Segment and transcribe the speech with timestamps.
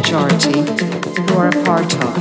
[0.00, 2.14] majority you are a part of.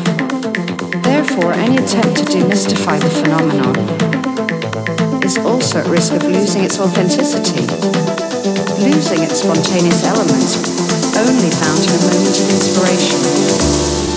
[1.02, 3.76] Therefore, any attempt to demystify the phenomenon
[5.24, 7.62] is also at risk of losing its authenticity,
[8.84, 10.58] losing its spontaneous elements,
[11.16, 14.09] only found in a moment of inspiration.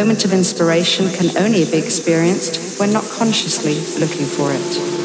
[0.00, 4.99] Moment of inspiration can only be experienced when not consciously looking for it.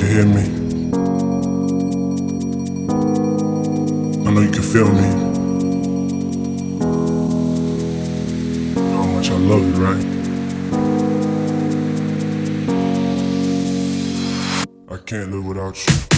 [0.00, 0.42] can hear me.
[4.26, 5.08] I know you can feel me.
[8.94, 10.04] How much I love you, right?
[14.88, 16.10] I can't live without you.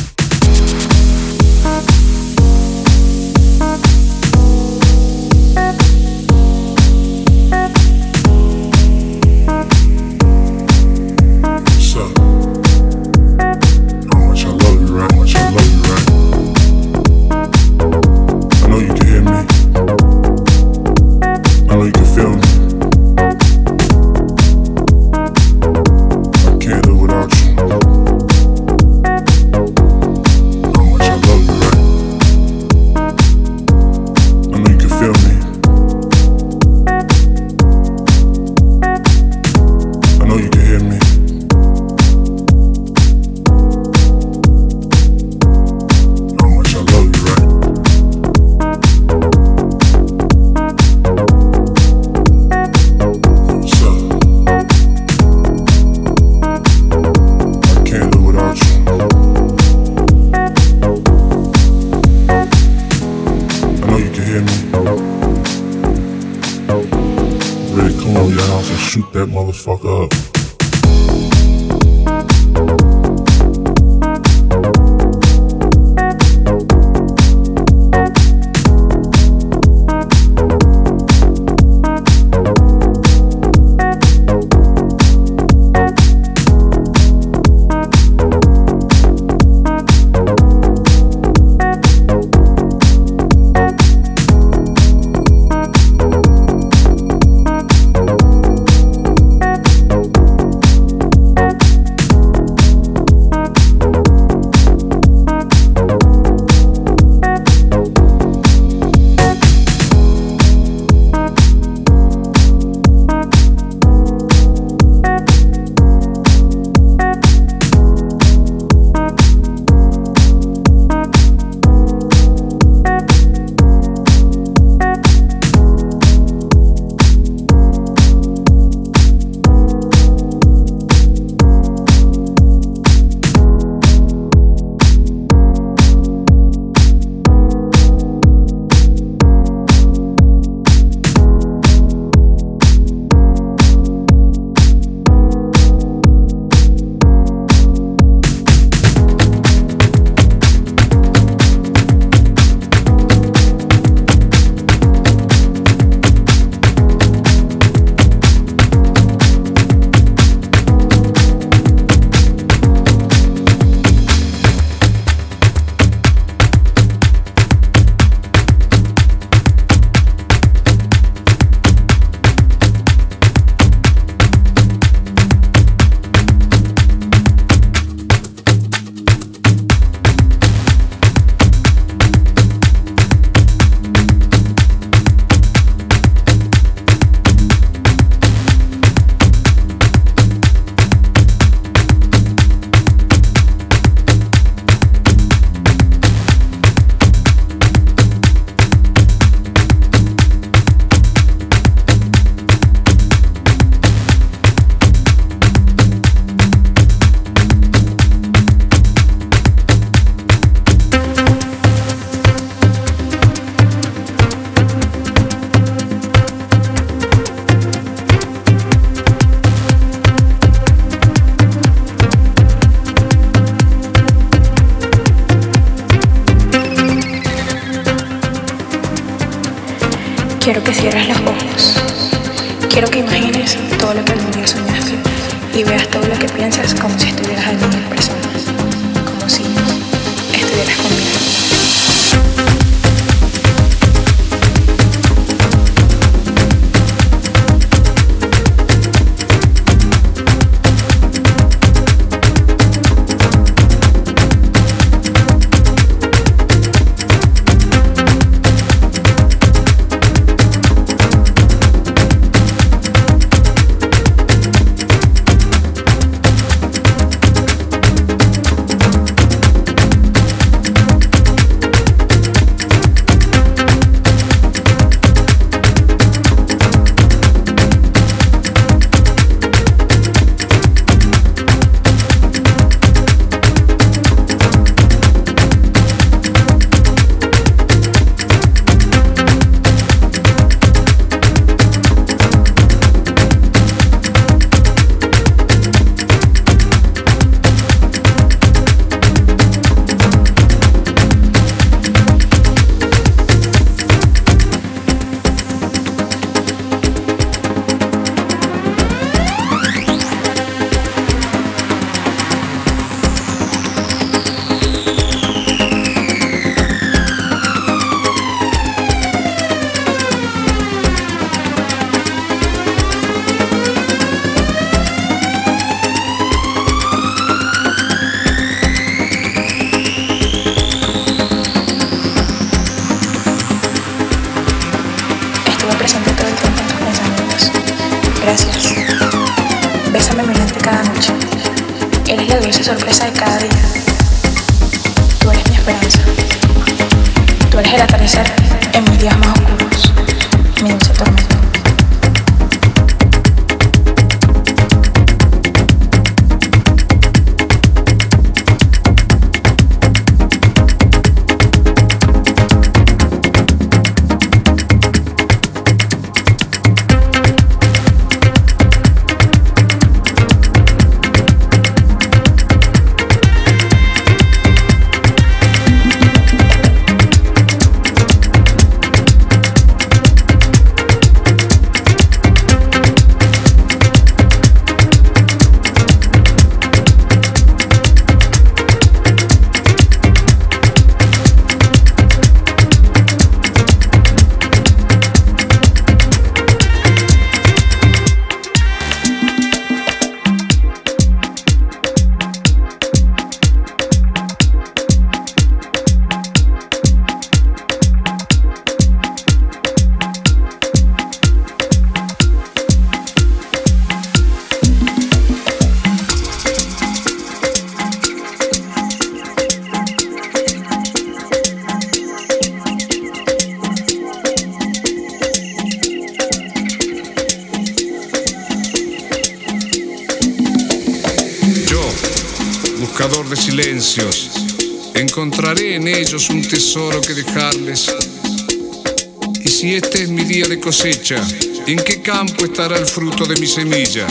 [442.13, 444.07] Campo estará el fruto de mi semilla?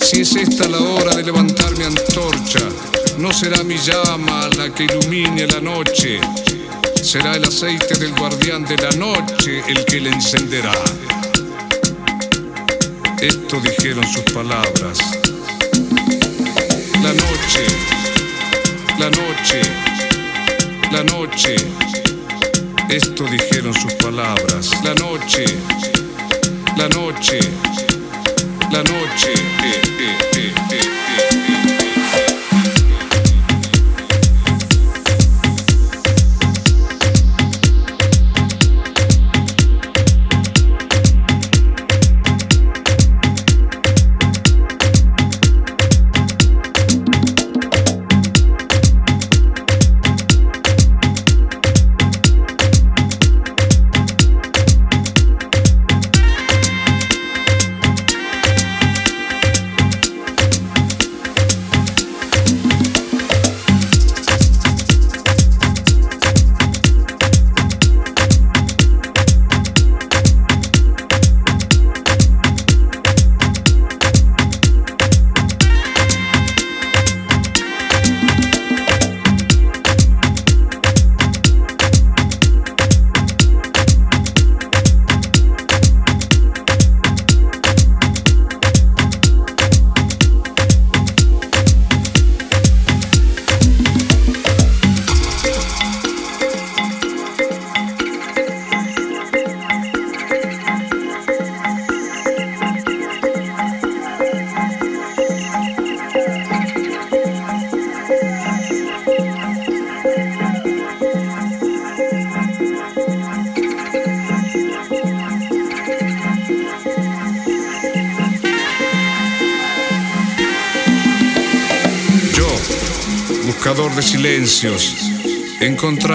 [0.00, 2.60] Si es esta la hora de levantar mi antorcha,
[3.18, 6.20] no será mi llama la que ilumine la noche,
[7.02, 10.72] será el aceite del guardián de la noche el que la encenderá.
[13.20, 14.98] Esto dijeron sus palabras.
[17.02, 17.64] La noche,
[19.00, 19.60] la noche,
[20.92, 21.56] la noche.
[22.88, 24.70] Esto dijeron sus palabras.
[24.84, 25.44] La noche,
[26.76, 27.38] la noche,
[28.70, 29.32] la noche.
[29.32, 30.55] Eh, eh, eh.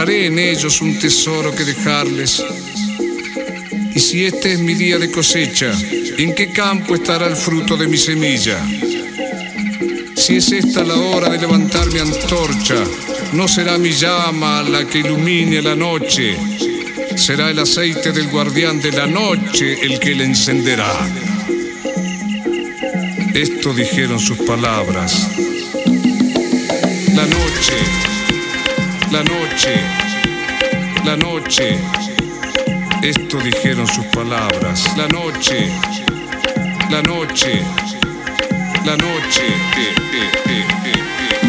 [0.01, 2.43] Encontraré en ellos un tesoro que dejarles.
[3.93, 5.71] Y si este es mi día de cosecha,
[6.17, 8.57] ¿en qué campo estará el fruto de mi semilla?
[10.15, 12.83] Si es esta la hora de levantar mi antorcha,
[13.33, 16.35] no será mi llama la que ilumine la noche,
[17.15, 20.93] será el aceite del guardián de la noche el que la encenderá.
[23.35, 25.27] Esto dijeron sus palabras.
[27.13, 28.10] La noche,
[29.11, 29.73] la noche,
[31.03, 31.77] la noche.
[33.01, 34.95] Esto dijeron sus palabras.
[34.95, 35.69] La noche,
[36.89, 37.63] la noche,
[38.85, 39.45] la noche.
[39.77, 41.40] Eh, eh, eh,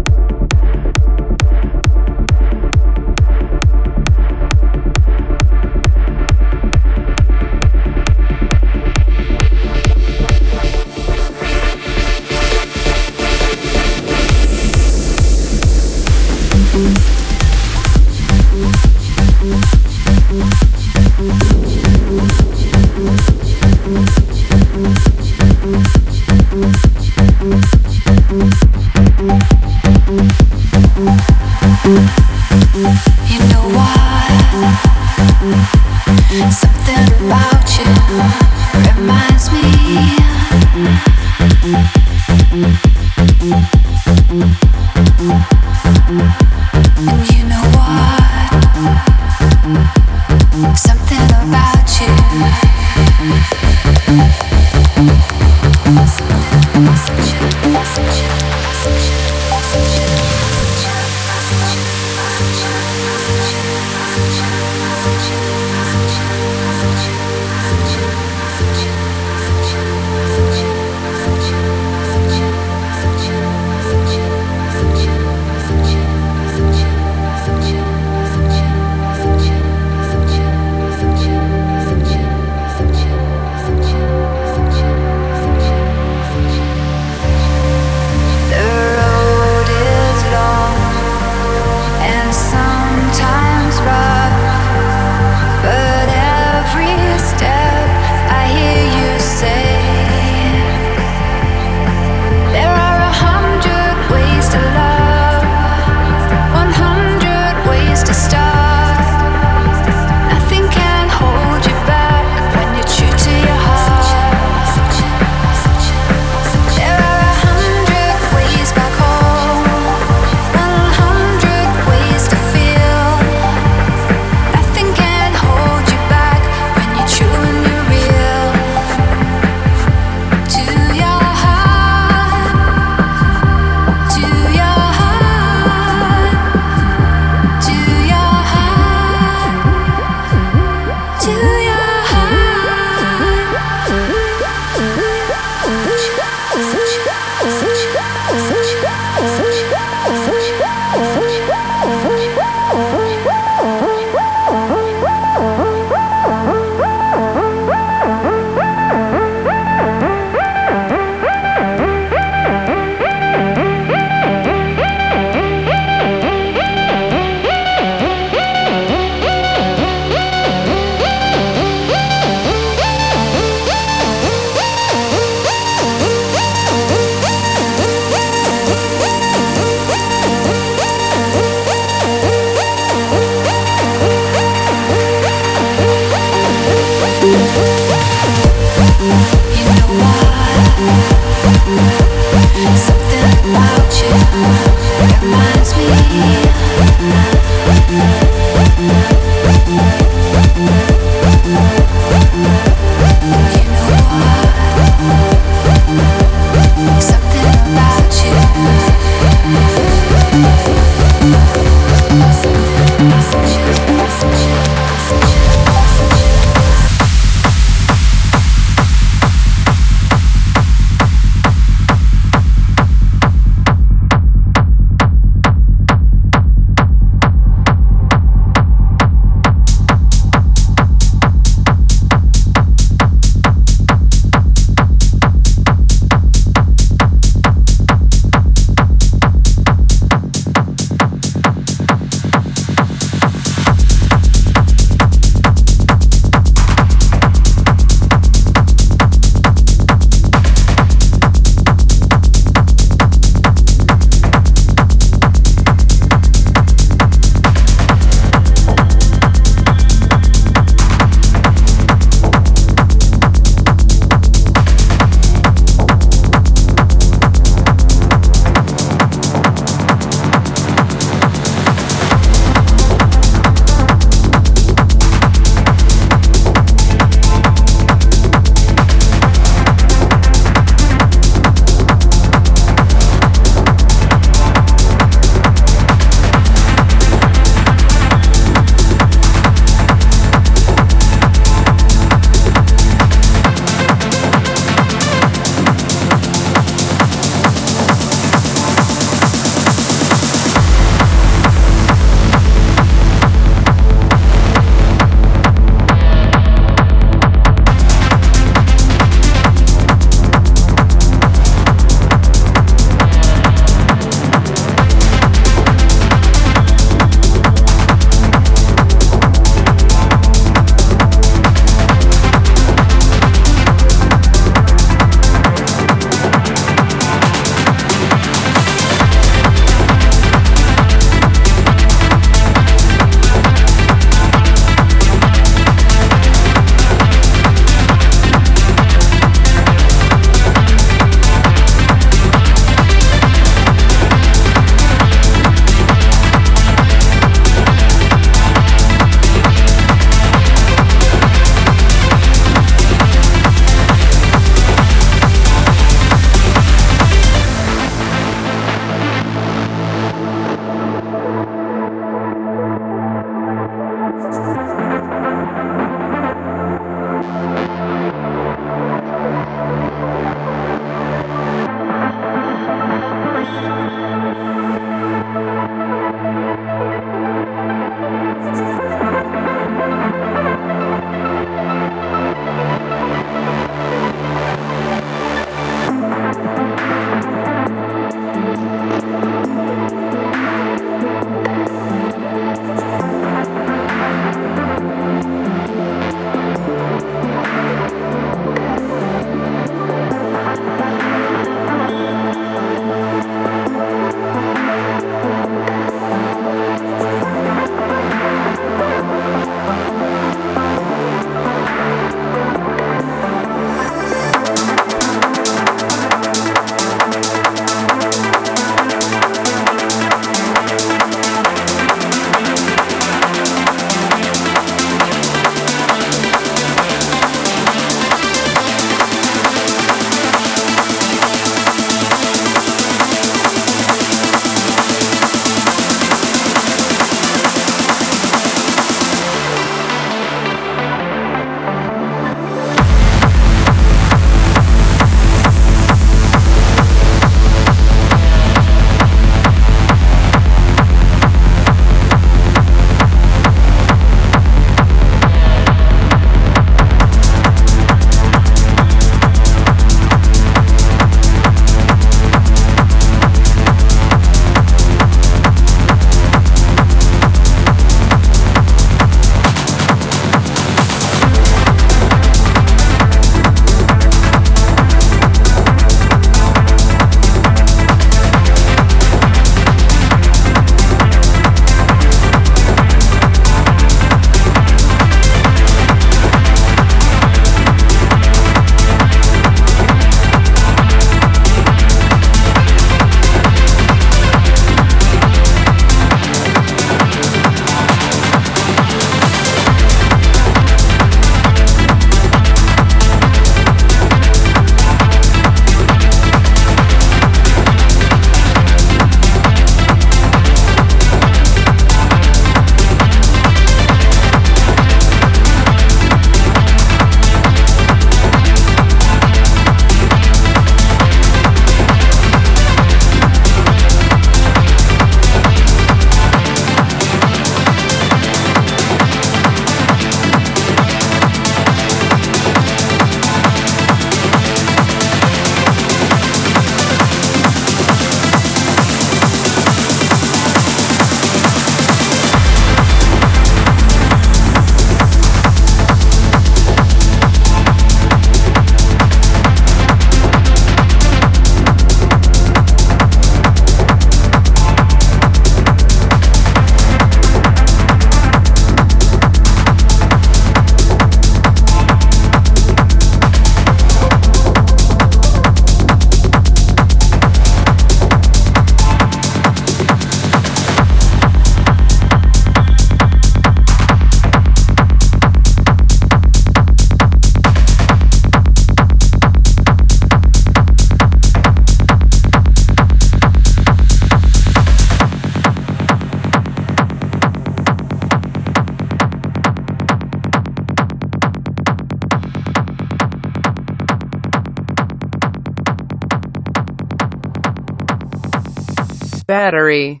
[599.51, 600.00] battery